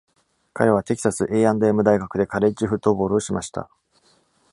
[0.55, 3.69] 彼はテキサス A and M 大学でカレッジフットボールをしました。